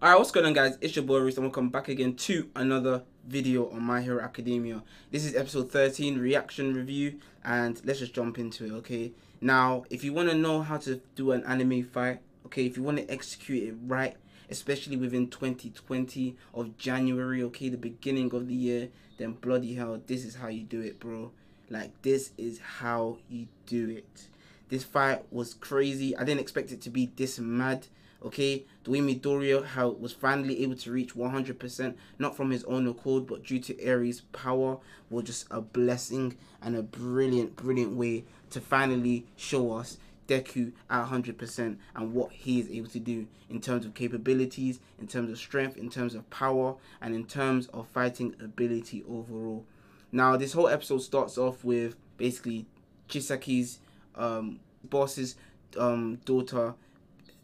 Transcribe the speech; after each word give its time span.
Alright, 0.00 0.16
what's 0.16 0.30
going 0.30 0.46
on 0.46 0.52
guys? 0.52 0.78
It's 0.80 0.94
your 0.94 1.04
boy 1.04 1.18
Reese 1.18 1.38
and 1.38 1.46
welcome 1.46 1.70
back 1.70 1.88
again 1.88 2.14
to 2.14 2.48
another 2.54 3.02
video 3.26 3.68
on 3.70 3.82
My 3.82 4.00
Hero 4.00 4.22
Academia. 4.22 4.84
This 5.10 5.24
is 5.24 5.34
episode 5.34 5.72
13, 5.72 6.20
reaction 6.20 6.72
review, 6.72 7.18
and 7.44 7.80
let's 7.84 7.98
just 7.98 8.14
jump 8.14 8.38
into 8.38 8.66
it, 8.66 8.70
okay? 8.74 9.10
Now, 9.40 9.82
if 9.90 10.04
you 10.04 10.12
want 10.12 10.30
to 10.30 10.36
know 10.36 10.62
how 10.62 10.76
to 10.76 11.00
do 11.16 11.32
an 11.32 11.42
anime 11.42 11.82
fight, 11.82 12.20
okay, 12.46 12.64
if 12.64 12.76
you 12.76 12.84
want 12.84 12.98
to 12.98 13.10
execute 13.10 13.70
it 13.70 13.74
right, 13.88 14.14
especially 14.48 14.96
within 14.96 15.30
2020 15.30 16.36
of 16.54 16.78
January, 16.78 17.42
okay, 17.42 17.68
the 17.68 17.76
beginning 17.76 18.32
of 18.32 18.46
the 18.46 18.54
year, 18.54 18.90
then 19.16 19.32
bloody 19.32 19.74
hell, 19.74 20.00
this 20.06 20.24
is 20.24 20.36
how 20.36 20.46
you 20.46 20.62
do 20.62 20.80
it, 20.80 21.00
bro. 21.00 21.32
Like, 21.70 22.02
this 22.02 22.30
is 22.38 22.60
how 22.60 23.18
you 23.28 23.48
do 23.66 23.90
it. 23.90 24.28
This 24.68 24.84
fight 24.84 25.24
was 25.32 25.54
crazy. 25.54 26.16
I 26.16 26.22
didn't 26.22 26.40
expect 26.40 26.70
it 26.70 26.80
to 26.82 26.90
be 26.90 27.10
this 27.16 27.40
mad 27.40 27.88
Okay, 28.20 28.64
Dwayne 28.84 29.20
Midoriya 29.20 29.64
how 29.64 29.90
was 29.90 30.12
finally 30.12 30.62
able 30.64 30.74
to 30.74 30.90
reach 30.90 31.14
100%, 31.14 31.94
not 32.18 32.36
from 32.36 32.50
his 32.50 32.64
own 32.64 32.88
accord, 32.88 33.28
but 33.28 33.44
due 33.44 33.60
to 33.60 33.80
Eri's 33.80 34.22
power, 34.32 34.78
was 35.08 35.24
just 35.24 35.46
a 35.52 35.60
blessing 35.60 36.36
and 36.60 36.74
a 36.74 36.82
brilliant, 36.82 37.54
brilliant 37.54 37.94
way 37.94 38.24
to 38.50 38.60
finally 38.60 39.24
show 39.36 39.72
us 39.72 39.98
Deku 40.26 40.72
at 40.90 41.06
100% 41.06 41.76
and 41.94 42.12
what 42.12 42.32
he 42.32 42.60
is 42.60 42.68
able 42.68 42.88
to 42.88 42.98
do 42.98 43.28
in 43.48 43.60
terms 43.60 43.86
of 43.86 43.94
capabilities, 43.94 44.80
in 45.00 45.06
terms 45.06 45.30
of 45.30 45.38
strength, 45.38 45.76
in 45.76 45.88
terms 45.88 46.14
of 46.14 46.28
power, 46.28 46.74
and 47.00 47.14
in 47.14 47.24
terms 47.24 47.68
of 47.68 47.86
fighting 47.88 48.34
ability 48.42 49.04
overall. 49.08 49.64
Now, 50.10 50.36
this 50.36 50.52
whole 50.52 50.68
episode 50.68 51.02
starts 51.02 51.38
off 51.38 51.64
with 51.64 51.96
basically 52.16 52.66
Chisaki's 53.08 53.78
um, 54.16 54.60
boss's 54.84 55.36
um, 55.78 56.16
daughter 56.24 56.74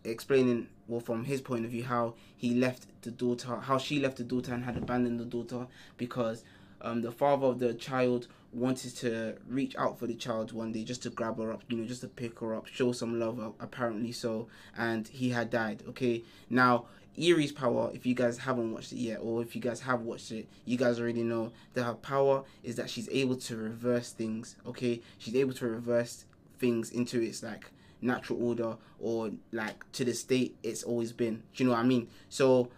explaining 0.04 0.68
well 0.86 1.00
from 1.00 1.24
his 1.24 1.40
point 1.40 1.64
of 1.64 1.70
view 1.70 1.84
how 1.84 2.14
he 2.36 2.54
left 2.54 2.86
the 3.02 3.10
daughter 3.10 3.56
how 3.56 3.78
she 3.78 3.98
left 3.98 4.16
the 4.16 4.24
daughter 4.24 4.52
and 4.52 4.64
had 4.64 4.76
abandoned 4.76 5.18
the 5.18 5.24
daughter 5.24 5.66
because 5.96 6.44
um, 6.82 7.00
the 7.00 7.12
father 7.12 7.46
of 7.46 7.58
the 7.58 7.72
child 7.74 8.26
wanted 8.52 8.94
to 8.94 9.34
reach 9.48 9.74
out 9.76 9.98
for 9.98 10.06
the 10.06 10.14
child 10.14 10.52
one 10.52 10.72
day 10.72 10.84
just 10.84 11.02
to 11.02 11.10
grab 11.10 11.38
her 11.38 11.52
up 11.52 11.62
you 11.68 11.76
know 11.76 11.86
just 11.86 12.02
to 12.02 12.08
pick 12.08 12.38
her 12.40 12.54
up 12.54 12.66
show 12.66 12.92
some 12.92 13.18
love 13.18 13.40
uh, 13.40 13.50
apparently 13.60 14.12
so 14.12 14.46
and 14.76 15.08
he 15.08 15.30
had 15.30 15.50
died 15.50 15.82
okay 15.88 16.22
now 16.50 16.84
Eri's 17.16 17.52
power, 17.52 17.92
if 17.94 18.04
you 18.04 18.14
guys 18.14 18.38
haven't 18.38 18.72
watched 18.72 18.92
it 18.92 18.96
yet, 18.96 19.20
or 19.22 19.40
if 19.40 19.54
you 19.54 19.62
guys 19.62 19.80
have 19.80 20.00
watched 20.00 20.32
it, 20.32 20.48
you 20.64 20.76
guys 20.76 20.98
already 20.98 21.22
know 21.22 21.52
that 21.74 21.84
her 21.84 21.94
power 21.94 22.42
is 22.64 22.74
that 22.76 22.90
she's 22.90 23.08
able 23.10 23.36
to 23.36 23.56
reverse 23.56 24.10
things. 24.10 24.56
Okay, 24.66 25.00
she's 25.18 25.36
able 25.36 25.52
to 25.54 25.66
reverse 25.66 26.24
things 26.58 26.90
into 26.90 27.20
its 27.20 27.42
like 27.42 27.70
natural 28.04 28.46
order 28.46 28.76
or 29.00 29.30
like 29.52 29.90
to 29.92 30.04
the 30.04 30.12
state 30.12 30.56
it's 30.62 30.82
always 30.82 31.12
been. 31.12 31.42
Do 31.54 31.64
you 31.64 31.66
know 31.66 31.72
what 31.74 31.80
I 31.80 31.84
mean? 31.84 32.08
So 32.28 32.70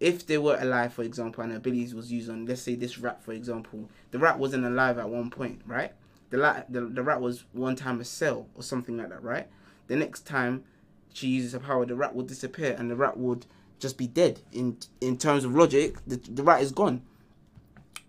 if 0.00 0.26
they 0.26 0.38
were 0.38 0.58
alive, 0.60 0.92
for 0.92 1.02
example, 1.02 1.42
and 1.44 1.52
abilities 1.52 1.94
was 1.94 2.12
used 2.12 2.28
on, 2.28 2.46
let's 2.46 2.62
say 2.62 2.74
this 2.74 2.98
rat, 2.98 3.22
for 3.22 3.32
example, 3.32 3.88
the 4.10 4.18
rat 4.18 4.38
wasn't 4.38 4.64
alive 4.64 4.98
at 4.98 5.08
one 5.08 5.30
point, 5.30 5.62
right? 5.66 5.92
The 6.30 6.38
rat, 6.38 6.66
the, 6.68 6.82
the 6.82 7.02
rat 7.02 7.20
was 7.20 7.44
one 7.52 7.76
time 7.76 8.00
a 8.00 8.04
cell 8.04 8.48
or 8.54 8.62
something 8.62 8.96
like 8.96 9.08
that, 9.10 9.22
right? 9.22 9.46
The 9.86 9.96
next 9.96 10.26
time 10.26 10.64
she 11.12 11.28
uses 11.28 11.52
her 11.52 11.60
power, 11.60 11.86
the 11.86 11.94
rat 11.94 12.14
would 12.14 12.26
disappear 12.26 12.74
and 12.78 12.90
the 12.90 12.96
rat 12.96 13.16
would 13.16 13.46
just 13.78 13.96
be 13.96 14.06
dead. 14.06 14.40
In 14.52 14.78
in 15.00 15.16
terms 15.16 15.44
of 15.44 15.54
logic, 15.54 15.96
the, 16.06 16.16
the 16.16 16.42
rat 16.42 16.62
is 16.62 16.72
gone. 16.72 17.02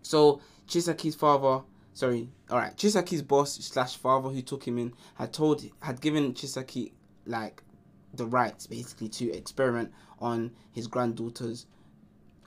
So 0.02 0.42
Chisaki's 0.68 1.16
father 1.16 1.64
sorry, 1.96 2.30
all 2.52 2.60
right, 2.60 2.76
Chisaki's 2.76 3.24
boss 3.24 3.56
slash 3.56 3.96
father 3.96 4.30
who 4.30 4.42
took 4.42 4.68
him 4.68 4.78
in 4.78 4.94
had 5.16 5.34
told 5.34 5.64
had 5.80 6.00
given 6.02 6.34
Chisaki 6.34 6.92
like 7.26 7.64
the 8.14 8.26
rights 8.26 8.68
basically 8.68 9.10
to 9.10 9.32
experiment 9.32 9.92
on 10.20 10.52
his 10.72 10.88
granddaughter's 10.88 11.66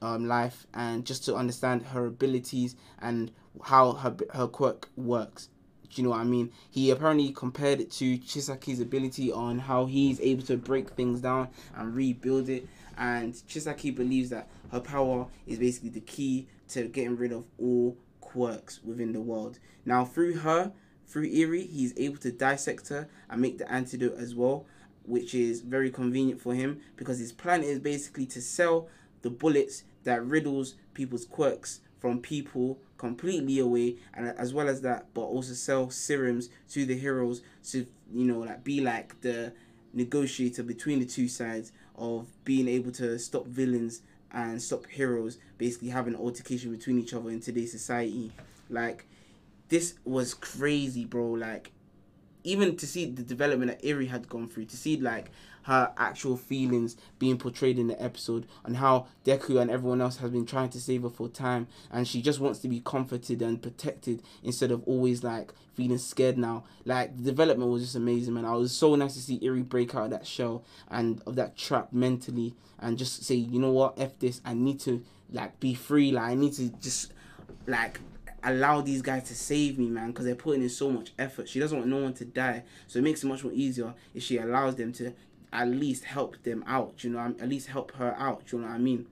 um, 0.01 0.29
life 0.29 0.67
and 0.75 1.05
just 1.05 1.25
to 1.25 1.35
understand 1.35 1.83
her 1.83 2.07
abilities 2.07 2.77
and 3.01 3.33
how 3.65 3.93
her 3.93 4.15
her 4.35 4.47
quirk 4.47 4.91
works. 4.97 5.49
Do 5.91 6.03
you 6.03 6.05
know 6.05 6.11
what 6.11 6.21
I 6.21 6.25
mean? 6.25 6.53
He 6.71 6.91
apparently 6.91 7.33
compared 7.33 7.81
it 7.81 7.91
to 7.93 8.19
Chisaki's 8.19 8.81
ability 8.81 9.33
on 9.33 9.59
how 9.59 9.87
he's 9.87 10.21
able 10.21 10.43
to 10.43 10.59
break 10.59 10.91
things 10.91 11.23
down 11.23 11.49
and 11.75 11.95
rebuild 11.95 12.51
it. 12.51 12.69
And 12.99 13.33
Chisaki 13.33 13.97
believes 13.97 14.29
that 14.29 14.49
her 14.71 14.81
power 14.81 15.27
is 15.47 15.59
basically 15.59 15.89
the 15.89 16.01
key 16.01 16.47
to 16.69 16.85
getting 16.89 17.17
rid 17.17 17.33
of 17.33 17.45
all 17.59 17.97
quirks 18.29 18.83
within 18.85 19.13
the 19.13 19.21
world. 19.23 19.59
Now, 19.87 20.05
through 20.05 20.39
her, 20.41 20.73
through 21.07 21.31
Eri, 21.33 21.67
he's 21.67 21.95
able 21.97 22.19
to 22.19 22.31
dissect 22.31 22.89
her 22.89 23.09
and 23.31 23.41
make 23.41 23.57
the 23.57 23.71
antidote 23.73 24.19
as 24.19 24.35
well, 24.35 24.67
which 25.07 25.35
is 25.35 25.63
very 25.63 25.91
convenient 25.91 26.39
for 26.39 26.55
him 26.55 26.81
because 26.97 27.19
his 27.19 27.33
plan 27.33 27.63
is 27.63 27.79
basically 27.79 28.27
to 28.27 28.43
sell 28.43 28.89
the 29.23 29.31
bullets 29.31 29.85
that 30.05 30.23
riddles 30.25 30.75
people's 30.93 31.25
quirks 31.25 31.81
from 31.99 32.21
people 32.21 32.79
completely 32.99 33.59
away 33.59 33.97
and 34.13 34.29
as 34.39 34.53
well 34.53 34.69
as 34.69 34.83
that 34.83 35.07
but 35.15 35.23
also 35.23 35.55
sell 35.55 35.89
serums 35.89 36.51
to 36.69 36.85
the 36.85 36.97
heroes 36.97 37.43
to 37.65 37.87
you 38.13 38.25
know 38.25 38.41
like 38.41 38.63
be 38.63 38.81
like 38.81 39.21
the 39.23 39.53
negotiator 39.93 40.63
between 40.63 40.99
the 40.99 41.05
two 41.07 41.29
sides 41.29 41.73
of 41.97 42.27
being 42.45 42.69
able 42.69 42.93
to 42.93 43.19
stop 43.19 43.47
villains 43.47 44.03
and 44.33 44.61
stop 44.61 44.87
heroes 44.87 45.39
basically 45.57 45.89
having 45.89 46.15
altercation 46.15 46.71
between 46.71 46.99
each 46.99 47.15
other 47.15 47.31
in 47.31 47.41
today's 47.41 47.73
society. 47.73 48.33
Like, 48.69 49.07
this 49.69 49.95
was 50.05 50.35
crazy, 50.35 51.05
bro. 51.05 51.31
Like, 51.31 51.73
even 52.49 52.77
to 52.77 52.87
see 52.87 53.05
the 53.05 53.23
development 53.23 53.71
that 53.71 53.87
Eri 53.87 54.07
had 54.07 54.29
gone 54.29 54.49
through, 54.49 54.65
to 54.67 54.77
see 54.77 54.97
like 54.97 55.31
her 55.65 55.93
actual 55.99 56.35
feelings 56.35 56.97
being 57.19 57.37
portrayed 57.37 57.79
in 57.79 57.89
the 57.89 58.03
episode 58.03 58.47
and 58.65 58.79
how 58.79 59.07
Deku 59.27 59.61
and 59.61 59.71
everyone 59.71 60.01
else 60.01 60.17
has 60.17 60.31
been 60.31 60.47
trying 60.47 60.71
to 60.71 60.81
save 60.81 61.03
her 61.03 61.11
for 61.11 61.29
time 61.29 61.67
and 61.93 62.09
she 62.09 62.23
just 62.23 62.41
wants 62.41 62.59
to 62.61 62.69
be 62.69 62.81
comforted 62.81 63.43
and 63.43 63.61
protected 63.61 64.23
instead 64.43 64.71
of 64.71 64.83
always 64.85 65.23
like 65.23 65.53
feeling 65.75 65.99
scared 65.99 66.39
now. 66.39 66.65
Like 66.87 67.15
the 67.19 67.23
development 67.23 67.71
was 67.71 67.83
just 67.83 67.97
amazing 67.97 68.33
man. 68.33 68.47
I 68.47 68.55
was 68.55 68.73
so 68.73 68.95
nice 68.95 69.13
to 69.13 69.21
see 69.21 69.39
Eri 69.43 69.61
break 69.61 69.95
out 69.95 70.05
of 70.05 70.11
that 70.13 70.27
shell 70.27 70.65
and 70.91 71.21
of 71.27 71.35
that 71.37 71.55
trap 71.55 71.93
mentally 71.93 72.55
and 72.79 72.97
just 72.97 73.25
say, 73.25 73.35
you 73.35 73.61
know 73.61 73.73
what, 73.73 73.99
F 73.99 74.19
this, 74.19 74.41
I 74.47 74.55
need 74.55 74.81
to 74.81 75.05
like 75.31 75.61
be 75.61 75.75
free, 75.75 76.13
like 76.13 76.25
I 76.31 76.35
need 76.35 76.55
to 76.55 76.71
just 76.81 77.13
like 77.67 78.01
allow 78.43 78.81
these 78.81 79.03
guys 79.03 79.25
to 79.25 79.35
save 79.35 79.79
me, 79.79 79.89
man, 79.89 80.09
because 80.09 80.25
they're 80.25 80.35
putting 80.35 80.63
in 80.63 80.69
so 80.69 80.91
much 80.91 81.13
effort. 81.19 81.49
She 81.49 81.61
doesn't 81.61 81.77
want 81.77 81.91
no 81.91 81.99
one 81.99 82.15
to 82.15 82.25
die, 82.25 82.65
so 82.87 82.99
it 82.99 83.03
makes 83.03 83.25
it 83.25 83.27
much 83.27 83.45
more 83.45 83.53
easier 83.53 83.95
if 84.15 84.23
she 84.23 84.39
allows 84.39 84.77
them 84.77 84.93
to 84.95 85.13
at 85.53 85.69
least 85.69 86.05
help 86.05 86.43
them 86.43 86.65
out. 86.67 87.05
You 87.05 87.11
know, 87.11 87.35
at 87.41 87.49
least 87.49 87.69
help 87.69 87.93
her 87.97 88.15
out. 88.19 88.45
You 88.53 88.61
know 88.61 88.67
what 88.67 88.75
I 88.75 88.79
mean? 88.79 89.07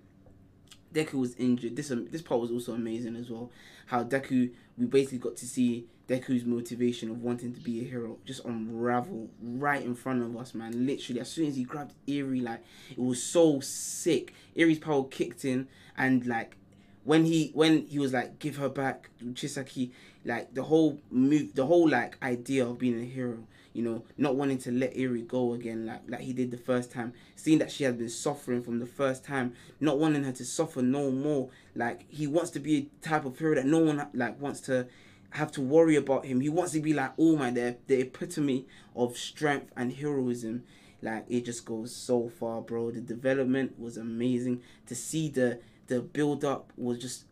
Deku 0.92 1.14
was 1.14 1.34
injured. 1.36 1.76
This 1.76 1.90
um, 1.90 2.08
this 2.10 2.22
part 2.22 2.40
was 2.40 2.50
also 2.50 2.72
amazing 2.72 3.16
as 3.16 3.30
well. 3.30 3.50
How 3.86 4.02
Deku, 4.02 4.50
we 4.78 4.86
basically 4.86 5.18
got 5.18 5.36
to 5.36 5.46
see 5.46 5.86
Deku's 6.08 6.44
motivation 6.44 7.10
of 7.10 7.22
wanting 7.22 7.52
to 7.52 7.60
be 7.60 7.80
a 7.80 7.84
hero 7.84 8.18
just 8.24 8.44
unravel 8.44 9.28
right 9.42 9.82
in 9.82 9.94
front 9.94 10.22
of 10.22 10.36
us, 10.36 10.54
man. 10.54 10.86
Literally, 10.86 11.20
as 11.20 11.28
soon 11.28 11.46
as 11.46 11.56
he 11.56 11.64
grabbed 11.64 11.94
Eri, 12.08 12.40
like 12.40 12.62
it 12.90 12.98
was 12.98 13.22
so 13.22 13.60
sick. 13.60 14.34
Eri's 14.56 14.78
power 14.78 15.04
kicked 15.04 15.44
in, 15.44 15.68
and 15.96 16.24
like 16.26 16.56
when 17.06 17.24
he 17.24 17.50
when 17.54 17.86
he 17.86 17.98
was 17.98 18.12
like 18.12 18.38
give 18.38 18.56
her 18.56 18.68
back 18.68 19.08
Chisaki 19.32 19.90
like 20.24 20.52
the 20.54 20.64
whole 20.64 20.98
move 21.10 21.54
the 21.54 21.64
whole 21.66 21.88
like 21.88 22.18
idea 22.22 22.66
of 22.66 22.78
being 22.78 23.00
a 23.00 23.04
hero 23.04 23.38
you 23.72 23.82
know 23.82 24.02
not 24.18 24.34
wanting 24.34 24.58
to 24.58 24.72
let 24.72 24.92
Eri 24.94 25.22
go 25.22 25.54
again 25.54 25.86
like 25.86 26.02
like 26.08 26.20
he 26.20 26.32
did 26.32 26.50
the 26.50 26.56
first 26.56 26.90
time 26.90 27.12
seeing 27.36 27.58
that 27.58 27.70
she 27.70 27.84
had 27.84 27.96
been 27.96 28.08
suffering 28.08 28.62
from 28.62 28.78
the 28.80 28.86
first 28.86 29.24
time 29.24 29.54
not 29.80 29.98
wanting 29.98 30.24
her 30.24 30.32
to 30.32 30.44
suffer 30.44 30.82
no 30.82 31.10
more 31.10 31.48
like 31.74 32.04
he 32.10 32.26
wants 32.26 32.50
to 32.50 32.58
be 32.60 32.76
a 32.76 33.06
type 33.06 33.24
of 33.24 33.38
hero 33.38 33.54
that 33.54 33.66
no 33.66 33.78
one 33.78 34.06
like 34.12 34.40
wants 34.40 34.60
to 34.60 34.86
have 35.30 35.52
to 35.52 35.60
worry 35.60 35.96
about 35.96 36.24
him. 36.24 36.40
He 36.40 36.48
wants 36.48 36.72
to 36.72 36.80
be 36.80 36.92
like 36.92 37.12
oh 37.18 37.36
my 37.36 37.50
the, 37.50 37.76
the 37.86 38.00
epitome 38.00 38.66
of 38.94 39.16
strength 39.16 39.70
and 39.76 39.92
heroism. 39.92 40.64
Like 41.02 41.26
it 41.28 41.44
just 41.44 41.64
goes 41.64 41.94
so 41.94 42.28
far 42.28 42.60
bro. 42.62 42.90
The 42.90 43.00
development 43.00 43.78
was 43.78 43.96
amazing. 43.96 44.62
To 44.86 44.94
see 44.94 45.28
the 45.28 45.60
the 45.86 46.00
build 46.00 46.44
up 46.44 46.72
was 46.76 46.98
just 46.98 47.24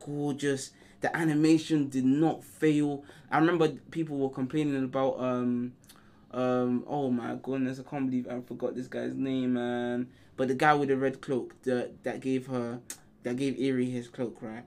gorgeous. 0.00 0.70
The 1.00 1.14
animation 1.16 1.88
did 1.88 2.04
not 2.04 2.44
fail. 2.44 3.04
I 3.30 3.38
remember 3.38 3.68
people 3.90 4.18
were 4.18 4.30
complaining 4.30 4.84
about 4.84 5.18
um 5.18 5.72
um 6.30 6.84
oh 6.86 7.10
my 7.10 7.36
goodness, 7.42 7.80
I 7.80 7.88
can't 7.88 8.08
believe 8.10 8.28
I 8.28 8.40
forgot 8.40 8.74
this 8.74 8.86
guy's 8.88 9.14
name, 9.14 9.54
man. 9.54 10.08
But 10.36 10.48
the 10.48 10.54
guy 10.54 10.74
with 10.74 10.88
the 10.88 10.96
red 10.96 11.20
cloak 11.20 11.60
that 11.62 12.02
that 12.04 12.20
gave 12.20 12.46
her 12.46 12.80
that 13.22 13.36
gave 13.36 13.56
Eri 13.58 13.90
his 13.90 14.08
cloak, 14.08 14.38
right? 14.40 14.64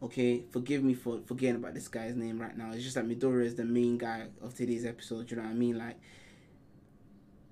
Okay, 0.00 0.44
forgive 0.50 0.84
me 0.84 0.94
for 0.94 1.20
forgetting 1.26 1.56
about 1.56 1.74
this 1.74 1.88
guy's 1.88 2.14
name 2.14 2.40
right 2.40 2.56
now. 2.56 2.70
It's 2.72 2.84
just 2.84 2.94
that 2.94 3.08
Midori 3.08 3.46
is 3.46 3.56
the 3.56 3.64
main 3.64 3.98
guy 3.98 4.28
of 4.40 4.54
today's 4.54 4.86
episode. 4.86 5.30
You 5.30 5.38
know 5.38 5.42
what 5.42 5.50
I 5.50 5.54
mean? 5.54 5.76
Like 5.76 5.98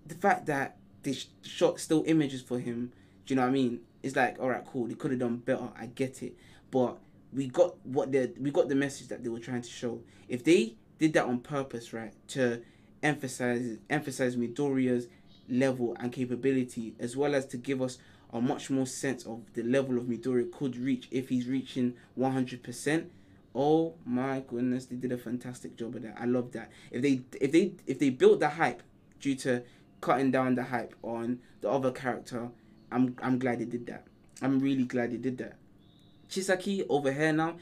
the 0.06 0.14
fact 0.14 0.46
that 0.46 0.76
they 1.02 1.16
shot 1.42 1.80
still 1.80 2.04
images 2.06 2.42
for 2.42 2.58
him. 2.58 2.92
Do 3.24 3.34
you 3.34 3.36
know 3.36 3.42
what 3.42 3.48
I 3.48 3.52
mean? 3.52 3.80
It's 4.06 4.16
like 4.16 4.36
all 4.40 4.48
right 4.48 4.64
cool 4.64 4.86
they 4.86 4.94
could 4.94 5.10
have 5.10 5.20
done 5.20 5.36
better 5.36 5.68
i 5.78 5.86
get 5.86 6.22
it 6.22 6.36
but 6.70 6.98
we 7.32 7.48
got 7.48 7.74
what 7.84 8.12
they 8.12 8.30
we 8.38 8.50
got 8.50 8.68
the 8.68 8.74
message 8.74 9.08
that 9.08 9.22
they 9.22 9.28
were 9.28 9.38
trying 9.40 9.62
to 9.62 9.68
show 9.68 10.00
if 10.28 10.44
they 10.44 10.74
did 10.98 11.12
that 11.12 11.24
on 11.24 11.38
purpose 11.40 11.92
right 11.92 12.14
to 12.28 12.62
emphasize 13.02 13.78
emphasize 13.90 14.36
midoriya's 14.36 15.08
level 15.48 15.96
and 16.00 16.12
capability 16.12 16.94
as 16.98 17.16
well 17.16 17.34
as 17.34 17.46
to 17.46 17.56
give 17.56 17.82
us 17.82 17.98
a 18.32 18.40
much 18.40 18.70
more 18.70 18.86
sense 18.86 19.24
of 19.24 19.40
the 19.54 19.62
level 19.62 19.96
of 19.96 20.04
Midoriya 20.04 20.50
could 20.52 20.76
reach 20.76 21.08
if 21.10 21.28
he's 21.28 21.46
reaching 21.46 21.94
100%. 22.18 23.06
Oh 23.54 23.94
my 24.04 24.40
goodness, 24.40 24.86
they 24.86 24.96
did 24.96 25.12
a 25.12 25.18
fantastic 25.18 25.76
job 25.76 25.96
of 25.96 26.02
that. 26.02 26.16
I 26.18 26.26
love 26.26 26.52
that. 26.52 26.70
If 26.90 27.02
they 27.02 27.22
if 27.40 27.52
they 27.52 27.72
if 27.86 27.98
they 27.98 28.10
built 28.10 28.40
the 28.40 28.50
hype 28.50 28.82
due 29.20 29.34
to 29.36 29.62
cutting 30.02 30.30
down 30.30 30.56
the 30.56 30.64
hype 30.64 30.94
on 31.02 31.38
the 31.62 31.70
other 31.70 31.90
character, 31.90 32.50
I'm 32.90 33.16
I'm 33.22 33.38
glad 33.38 33.60
they 33.60 33.64
did 33.64 33.86
that. 33.86 34.06
I'm 34.42 34.58
really 34.60 34.84
glad 34.84 35.12
they 35.12 35.16
did 35.16 35.38
that. 35.38 35.56
Chisaki 36.28 36.84
over 36.88 37.12
here 37.12 37.32
now, 37.32 37.56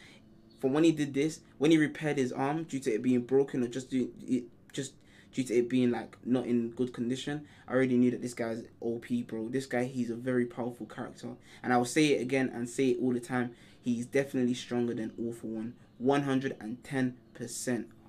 from 0.60 0.72
when 0.72 0.84
he 0.84 0.92
did 0.92 1.14
this, 1.14 1.40
when 1.58 1.70
he 1.70 1.78
repaired 1.78 2.18
his 2.18 2.32
arm 2.32 2.64
due 2.64 2.80
to 2.80 2.92
it 2.92 3.02
being 3.02 3.22
broken 3.22 3.62
or 3.62 3.68
just 3.68 3.90
doing 3.90 4.12
it 4.26 4.44
just 4.72 4.94
due 5.32 5.44
to 5.44 5.54
it 5.54 5.68
being 5.68 5.90
like 5.90 6.16
not 6.24 6.46
in 6.46 6.70
good 6.70 6.92
condition, 6.92 7.46
I 7.68 7.74
already 7.74 7.96
knew 7.96 8.10
that 8.10 8.22
this 8.22 8.34
guy's 8.34 8.62
OP, 8.80 9.06
bro. 9.26 9.48
This 9.48 9.66
guy, 9.66 9.84
he's 9.84 10.10
a 10.10 10.14
very 10.14 10.46
powerful 10.46 10.86
character, 10.86 11.28
and 11.62 11.72
I 11.72 11.76
will 11.76 11.84
say 11.84 12.06
it 12.12 12.22
again 12.22 12.50
and 12.54 12.68
say 12.68 12.90
it 12.90 12.98
all 13.02 13.12
the 13.12 13.20
time. 13.20 13.54
He's 13.82 14.06
definitely 14.06 14.54
stronger 14.54 14.94
than 14.94 15.12
All 15.18 15.32
for 15.32 15.48
One. 15.48 15.74
110%. 16.02 17.14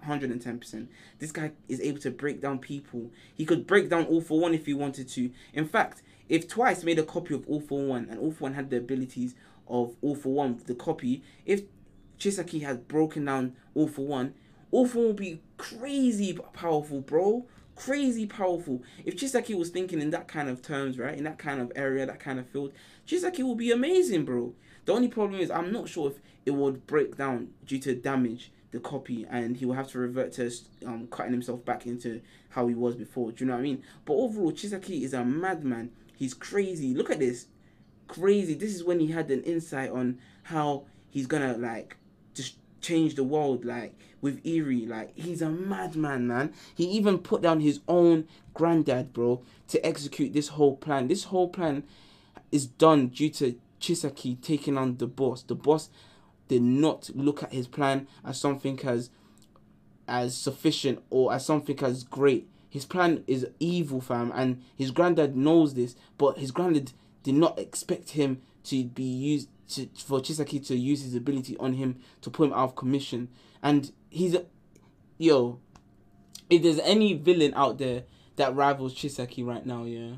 110%. 0.07 0.87
This 1.19 1.31
guy 1.31 1.51
is 1.67 1.81
able 1.81 1.99
to 1.99 2.11
break 2.11 2.41
down 2.41 2.59
people. 2.59 3.11
He 3.35 3.45
could 3.45 3.67
break 3.67 3.89
down 3.89 4.05
All 4.05 4.21
for 4.21 4.39
One 4.39 4.53
if 4.53 4.65
he 4.65 4.73
wanted 4.73 5.09
to. 5.09 5.31
In 5.53 5.67
fact, 5.67 6.01
if 6.29 6.47
Twice 6.47 6.83
made 6.83 6.99
a 6.99 7.03
copy 7.03 7.33
of 7.33 7.47
All 7.47 7.59
for 7.59 7.85
One 7.85 8.07
and 8.09 8.19
All 8.19 8.31
for 8.31 8.45
One 8.45 8.53
had 8.53 8.69
the 8.69 8.77
abilities 8.77 9.35
of 9.67 9.95
All 10.01 10.15
for 10.15 10.33
One, 10.33 10.61
the 10.65 10.75
copy, 10.75 11.23
if 11.45 11.63
Chisaki 12.19 12.61
had 12.61 12.87
broken 12.87 13.25
down 13.25 13.55
All 13.73 13.87
for 13.87 14.05
One, 14.05 14.33
All 14.71 14.87
for 14.87 14.99
One 14.99 15.07
would 15.07 15.15
be 15.17 15.41
crazy 15.57 16.37
powerful, 16.53 17.01
bro. 17.01 17.45
Crazy 17.75 18.25
powerful. 18.25 18.81
If 19.03 19.17
Chisaki 19.17 19.53
was 19.57 19.69
thinking 19.69 20.01
in 20.01 20.09
that 20.11 20.27
kind 20.27 20.47
of 20.47 20.61
terms, 20.61 20.97
right, 20.97 21.17
in 21.17 21.25
that 21.25 21.37
kind 21.37 21.59
of 21.59 21.71
area, 21.75 22.05
that 22.05 22.21
kind 22.21 22.39
of 22.39 22.47
field, 22.47 22.71
Chisaki 23.05 23.43
would 23.43 23.57
be 23.57 23.71
amazing, 23.71 24.23
bro. 24.23 24.53
The 24.85 24.93
only 24.93 25.09
problem 25.09 25.41
is 25.41 25.51
I'm 25.51 25.71
not 25.71 25.89
sure 25.89 26.11
if 26.11 26.19
it 26.45 26.51
would 26.51 26.87
break 26.87 27.17
down 27.17 27.49
due 27.65 27.79
to 27.79 27.95
damage 27.95 28.51
the 28.71 28.79
copy 28.79 29.25
and 29.29 29.57
he 29.57 29.65
will 29.65 29.73
have 29.73 29.87
to 29.89 29.99
revert 29.99 30.33
to 30.33 30.51
um, 30.85 31.07
cutting 31.07 31.31
himself 31.31 31.63
back 31.65 31.85
into 31.85 32.21
how 32.49 32.67
he 32.67 32.75
was 32.75 32.95
before. 32.95 33.31
Do 33.31 33.43
you 33.43 33.47
know 33.47 33.55
what 33.55 33.59
I 33.59 33.63
mean? 33.63 33.83
But 34.05 34.13
overall, 34.13 34.51
Chisaki 34.51 35.01
is 35.03 35.13
a 35.13 35.23
madman. 35.23 35.91
He's 36.15 36.33
crazy. 36.33 36.93
Look 36.93 37.09
at 37.09 37.19
this. 37.19 37.47
Crazy. 38.07 38.53
This 38.53 38.73
is 38.75 38.83
when 38.83 38.99
he 38.99 39.07
had 39.07 39.29
an 39.31 39.43
insight 39.43 39.91
on 39.91 40.19
how 40.43 40.85
he's 41.09 41.27
gonna 41.27 41.57
like 41.57 41.97
just 42.33 42.57
change 42.81 43.15
the 43.15 43.23
world 43.23 43.65
like 43.65 43.93
with 44.21 44.41
Eri. 44.45 44.85
Like 44.85 45.11
he's 45.15 45.41
a 45.41 45.49
madman, 45.49 46.27
man. 46.27 46.53
He 46.75 46.85
even 46.85 47.19
put 47.19 47.41
down 47.41 47.61
his 47.61 47.79
own 47.87 48.27
granddad, 48.53 49.13
bro, 49.13 49.41
to 49.69 49.85
execute 49.85 50.33
this 50.33 50.49
whole 50.49 50.77
plan. 50.77 51.07
This 51.07 51.25
whole 51.25 51.49
plan 51.49 51.83
is 52.51 52.65
done 52.65 53.07
due 53.07 53.29
to 53.29 53.55
Chisaki 53.79 54.41
taking 54.41 54.77
on 54.77 54.97
the 54.97 55.07
boss. 55.07 55.43
The 55.43 55.55
boss 55.55 55.89
did 56.47 56.61
not 56.61 57.09
look 57.13 57.43
at 57.43 57.53
his 57.53 57.67
plan 57.67 58.07
as 58.23 58.39
something 58.39 58.79
as 58.85 59.09
as 60.07 60.37
sufficient 60.37 61.03
or 61.09 61.33
as 61.33 61.45
something 61.45 61.79
as 61.83 62.03
great. 62.03 62.47
His 62.75 62.85
plan 62.85 63.23
is 63.25 63.47
evil, 63.57 64.01
fam, 64.01 64.33
and 64.35 64.61
his 64.75 64.91
granddad 64.91 65.33
knows 65.33 65.75
this, 65.75 65.95
but 66.17 66.37
his 66.37 66.51
granddad 66.51 66.91
did 67.23 67.35
not 67.35 67.57
expect 67.57 68.09
him 68.09 68.41
to 68.65 68.83
be 68.83 69.01
used 69.01 69.47
to, 69.69 69.87
for 69.95 70.19
Chisaki 70.19 70.67
to 70.67 70.75
use 70.75 71.01
his 71.01 71.15
ability 71.15 71.55
on 71.55 71.75
him 71.75 72.01
to 72.19 72.29
put 72.29 72.47
him 72.47 72.51
out 72.51 72.65
of 72.65 72.75
commission. 72.75 73.29
And 73.63 73.93
he's 74.09 74.35
yo, 75.17 75.61
if 76.49 76.63
there's 76.63 76.79
any 76.79 77.13
villain 77.13 77.53
out 77.55 77.77
there 77.77 78.03
that 78.35 78.53
rivals 78.53 78.93
Chisaki 78.93 79.45
right 79.45 79.65
now, 79.65 79.85
yeah, 79.85 80.15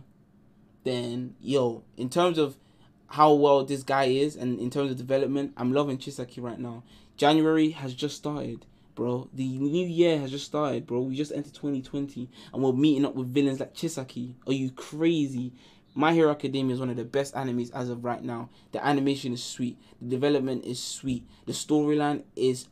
then 0.84 1.36
yo, 1.40 1.84
in 1.96 2.10
terms 2.10 2.40
of 2.40 2.58
how 3.06 3.34
well 3.34 3.66
this 3.66 3.84
guy 3.84 4.06
is 4.06 4.36
and 4.36 4.60
in 4.60 4.72
terms 4.72 4.90
of 4.90 4.98
development, 4.98 5.54
I'm 5.58 5.74
loving 5.74 6.00
Chisaki 6.00 6.42
right 6.42 6.58
now. 6.58 6.82
January 7.18 7.70
has 7.70 7.94
just 7.94 8.18
started, 8.18 8.66
bro. 8.98 9.30
The 9.32 9.48
new 9.60 9.88
year 9.88 10.20
has 10.20 10.32
just 10.32 10.48
started, 10.48 10.88
bro. 10.88 11.02
We 11.02 11.16
just 11.16 11.32
entered 11.32 11.54
2020 11.54 12.30
and 12.52 12.64
we're 12.64 12.74
meeting 12.74 13.06
up 13.06 13.14
with 13.14 13.32
villains 13.32 13.60
like 13.60 13.76
Chisaki. 13.76 14.34
Are 14.48 14.54
you 14.54 14.72
crazy? 14.72 15.54
My 15.94 16.14
Hero 16.14 16.32
Academia 16.32 16.74
is 16.74 16.80
one 16.80 16.90
of 16.90 16.98
the 16.98 17.06
best 17.06 17.36
animes 17.36 17.72
as 17.74 17.90
of 17.90 18.04
right 18.04 18.24
now. 18.24 18.50
The 18.72 18.86
animation 18.86 19.34
is 19.34 19.44
sweet. 19.44 19.78
The 20.02 20.10
development 20.10 20.66
is 20.66 20.82
sweet. 20.84 21.28
The 21.46 21.54
storyline 21.54 22.24
is 22.36 22.68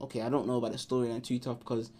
okay. 0.00 0.22
I 0.22 0.28
don't 0.28 0.46
know 0.46 0.58
about 0.58 0.72
the 0.72 0.78
storyline 0.78 1.22
too 1.22 1.40
tough 1.40 1.58
because 1.58 1.90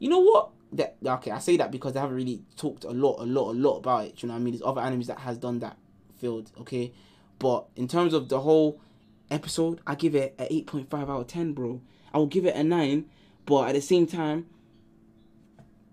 you 0.00 0.10
know 0.10 0.20
what? 0.20 0.50
That 0.72 0.96
okay. 1.06 1.30
I 1.30 1.38
say 1.38 1.56
that 1.58 1.70
because 1.70 1.92
they 1.92 2.00
haven't 2.00 2.16
really 2.16 2.42
talked 2.56 2.82
a 2.82 2.90
lot, 2.90 3.20
a 3.20 3.24
lot, 3.24 3.52
a 3.52 3.56
lot 3.56 3.78
about 3.78 4.06
it. 4.06 4.20
You 4.20 4.28
know 4.28 4.34
what 4.34 4.40
I 4.40 4.42
mean? 4.42 4.54
There's 4.54 4.62
other 4.62 4.80
animes 4.80 5.06
that 5.06 5.20
has 5.20 5.38
done 5.38 5.60
that 5.60 5.76
field, 6.18 6.50
okay? 6.60 6.92
But 7.38 7.66
in 7.76 7.86
terms 7.86 8.14
of 8.14 8.28
the 8.28 8.40
whole 8.40 8.80
episode, 9.30 9.80
I 9.86 9.94
give 9.94 10.16
it 10.16 10.34
an 10.38 10.48
8.5 10.48 11.08
out 11.08 11.20
of 11.20 11.26
10, 11.28 11.52
bro. 11.52 11.80
I 12.16 12.18
will 12.18 12.28
give 12.28 12.46
it 12.46 12.56
a 12.56 12.64
9, 12.64 13.04
but 13.44 13.68
at 13.68 13.74
the 13.74 13.80
same 13.82 14.06
time, 14.06 14.46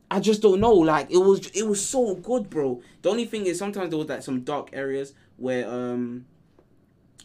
I 0.09 0.21
just 0.21 0.41
don't 0.41 0.61
know. 0.61 0.71
Like 0.71 1.11
it 1.11 1.17
was 1.17 1.47
it 1.47 1.63
was 1.67 1.85
so 1.85 2.15
good, 2.15 2.49
bro. 2.49 2.81
The 3.01 3.09
only 3.09 3.25
thing 3.25 3.45
is 3.45 3.59
sometimes 3.59 3.89
there 3.89 3.99
was 3.99 4.07
like 4.07 4.23
some 4.23 4.39
dark 4.39 4.69
areas 4.71 5.13
where 5.35 5.69
um 5.69 6.25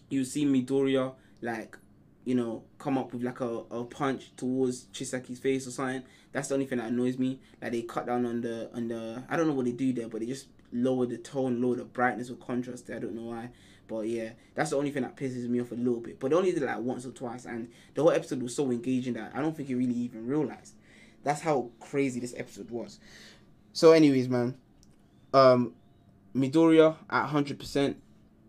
you 0.09 0.25
see 0.25 0.45
Midoriya 0.45 1.15
like 1.43 1.79
you 2.25 2.35
know 2.35 2.65
come 2.79 2.99
up 2.99 3.13
with 3.13 3.23
like 3.23 3.39
a, 3.41 3.59
a 3.71 3.85
punch 3.85 4.33
towards 4.37 4.87
Chisaki's 4.87 5.39
face 5.39 5.69
or 5.69 5.71
something. 5.71 6.03
That's 6.33 6.49
the 6.49 6.55
only 6.55 6.67
thing 6.67 6.79
that 6.79 6.89
annoys 6.89 7.19
me. 7.19 7.39
Like 7.63 7.71
they 7.71 7.83
cut 7.83 8.07
down 8.07 8.27
on 8.27 8.41
the 8.41 8.69
on 8.75 8.89
the 8.89 9.23
I 9.29 9.37
don't 9.37 9.47
know 9.47 9.55
what 9.55 9.67
they 9.67 9.73
do 9.73 9.93
there, 9.93 10.09
but 10.09 10.19
they 10.19 10.27
just 10.27 10.49
lower 10.73 11.07
the 11.07 11.19
tone, 11.19 11.63
lower 11.63 11.77
the 11.77 11.85
brightness 11.85 12.31
or 12.31 12.35
contrast. 12.35 12.89
There. 12.89 12.97
I 12.97 12.99
don't 12.99 13.15
know 13.15 13.31
why. 13.31 13.51
But 13.89 14.07
yeah, 14.07 14.31
that's 14.55 14.71
the 14.71 14.77
only 14.77 14.91
thing 14.91 15.03
that 15.03 15.17
pisses 15.17 15.49
me 15.49 15.61
off 15.61 15.73
a 15.73 15.75
little 15.75 16.01
bit. 16.01 16.21
But 16.21 16.31
they 16.31 16.37
only 16.37 16.53
did 16.53 16.63
like 16.63 16.79
once 16.79 17.07
or 17.07 17.11
twice, 17.11 17.47
and 17.47 17.71
the 17.95 18.03
whole 18.03 18.13
episode 18.13 18.43
was 18.43 18.55
so 18.55 18.71
engaging 18.71 19.15
that 19.15 19.33
I 19.35 19.41
don't 19.41 19.57
think 19.57 19.69
you 19.69 19.79
really 19.79 19.95
even 19.95 20.27
realized. 20.27 20.75
That's 21.25 21.41
how 21.41 21.71
crazy 21.81 22.21
this 22.21 22.35
episode 22.37 22.71
was. 22.71 23.01
So, 23.73 23.93
anyways, 23.93 24.29
man, 24.29 24.57
um, 25.35 25.75
Midoriya 26.37 26.97
at 27.11 27.27
hundred 27.27 27.59
percent, 27.59 27.97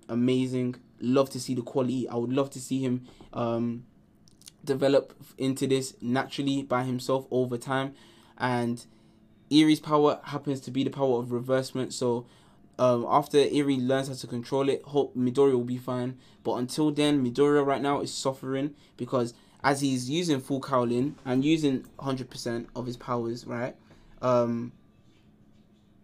amazing. 0.07 0.75
Love 0.99 1.29
to 1.31 1.39
see 1.39 1.55
the 1.55 1.61
quality. 1.61 2.07
I 2.09 2.15
would 2.15 2.33
love 2.33 2.49
to 2.51 2.59
see 2.59 2.83
him 2.83 3.07
um 3.33 3.85
develop 4.65 5.13
into 5.37 5.65
this 5.65 5.95
naturally 6.01 6.63
by 6.63 6.83
himself 6.83 7.25
over 7.31 7.57
time, 7.57 7.95
and 8.37 8.85
Eri's 9.49 9.79
power 9.79 10.19
happens 10.25 10.59
to 10.61 10.71
be 10.71 10.83
the 10.83 10.89
power 10.89 11.19
of 11.19 11.31
reversement. 11.31 11.93
So 11.93 12.25
um, 12.79 13.05
after 13.09 13.37
Eri 13.37 13.75
learns 13.75 14.07
how 14.07 14.13
to 14.13 14.25
control 14.25 14.69
it, 14.69 14.81
hope 14.83 15.13
Midoriya 15.15 15.53
will 15.53 15.65
be 15.65 15.77
fine. 15.77 16.17
But 16.43 16.53
until 16.55 16.91
then, 16.91 17.23
Midoriya 17.23 17.65
right 17.65 17.81
now 17.81 17.99
is 17.99 18.13
suffering 18.13 18.73
because 18.95 19.33
as 19.61 19.81
he's 19.81 20.09
using 20.09 20.39
full 20.39 20.61
Cowling 20.61 21.15
and 21.25 21.43
using 21.43 21.85
100% 21.99 22.67
of 22.77 22.85
his 22.85 22.95
powers, 22.95 23.45
right? 23.45 23.75
Um, 24.21 24.71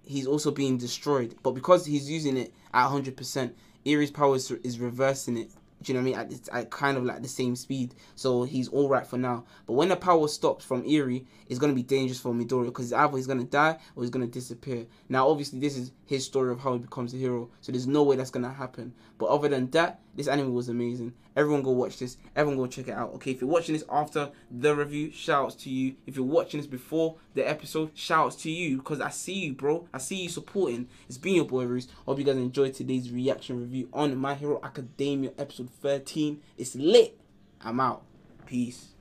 he's 0.03 0.27
also 0.27 0.51
being 0.51 0.77
destroyed. 0.77 1.35
But 1.43 1.51
because 1.51 1.85
he's 1.85 2.11
using 2.11 2.35
it 2.35 2.53
at 2.73 2.89
100%, 2.89 3.53
Eri's 3.85 4.11
power 4.11 4.35
is, 4.35 4.51
is 4.51 4.77
reversing 4.77 5.37
it 5.37 5.51
do 5.81 5.91
you 5.91 5.99
know 5.99 6.09
what 6.09 6.17
I 6.17 6.25
mean? 6.25 6.33
At, 6.33 6.49
at 6.63 6.71
kind 6.71 6.97
of 6.97 7.05
like 7.05 7.21
the 7.21 7.27
same 7.27 7.55
speed. 7.55 7.95
So 8.15 8.43
he's 8.43 8.67
all 8.69 8.89
right 8.89 9.05
for 9.05 9.17
now. 9.17 9.45
But 9.67 9.73
when 9.73 9.89
the 9.89 9.95
power 9.95 10.27
stops 10.27 10.65
from 10.65 10.83
Eri, 10.87 11.25
it's 11.47 11.59
going 11.59 11.71
to 11.71 11.75
be 11.75 11.83
dangerous 11.83 12.19
for 12.19 12.33
Midoriya 12.33 12.65
because 12.65 12.93
either 12.93 13.15
he's 13.17 13.27
going 13.27 13.39
to 13.39 13.45
die 13.45 13.77
or 13.95 14.03
he's 14.03 14.09
going 14.09 14.25
to 14.25 14.31
disappear. 14.31 14.87
Now, 15.09 15.27
obviously, 15.27 15.59
this 15.59 15.77
is 15.77 15.91
his 16.05 16.25
story 16.25 16.51
of 16.51 16.59
how 16.59 16.73
he 16.73 16.79
becomes 16.79 17.13
a 17.13 17.17
hero. 17.17 17.49
So 17.61 17.71
there's 17.71 17.87
no 17.87 18.03
way 18.03 18.15
that's 18.15 18.31
going 18.31 18.45
to 18.45 18.51
happen. 18.51 18.93
But 19.17 19.27
other 19.27 19.49
than 19.49 19.69
that, 19.71 19.99
this 20.15 20.27
anime 20.27 20.53
was 20.53 20.69
amazing. 20.69 21.13
Everyone 21.35 21.61
go 21.61 21.71
watch 21.71 21.99
this. 21.99 22.17
Everyone 22.35 22.57
go 22.57 22.67
check 22.67 22.87
it 22.87 22.93
out. 22.93 23.13
Okay, 23.15 23.31
if 23.31 23.41
you're 23.41 23.49
watching 23.49 23.73
this 23.73 23.83
after 23.89 24.31
the 24.49 24.75
review, 24.75 25.11
shouts 25.11 25.55
to 25.55 25.69
you. 25.69 25.95
If 26.07 26.15
you're 26.15 26.25
watching 26.25 26.59
this 26.59 26.67
before 26.67 27.17
the 27.33 27.47
episode, 27.47 27.91
shouts 27.93 28.37
to 28.37 28.51
you 28.51 28.77
because 28.77 29.01
I 29.01 29.09
see 29.09 29.33
you, 29.33 29.53
bro. 29.53 29.87
I 29.93 29.97
see 29.97 30.23
you 30.23 30.29
supporting. 30.29 30.87
It's 31.07 31.17
been 31.17 31.35
your 31.35 31.45
boy 31.45 31.65
Reese. 31.65 31.87
Hope 32.05 32.17
you 32.17 32.23
guys 32.23 32.37
enjoyed 32.37 32.73
today's 32.73 33.11
reaction 33.11 33.59
review 33.59 33.89
on 33.93 34.15
My 34.17 34.35
Hero 34.35 34.59
Academia 34.63 35.31
episode 35.37 35.69
13. 35.81 36.41
It's 36.57 36.75
lit. 36.75 37.19
I'm 37.61 37.79
out. 37.79 38.03
Peace. 38.45 38.94